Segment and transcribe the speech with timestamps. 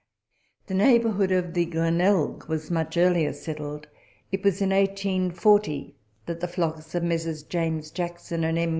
[0.65, 3.87] The neighbourhood of the Glenelg was much earlier settled.
[4.31, 7.43] It was in 1840 that the flocks of Messrs.
[7.43, 8.69] James Jackson and M.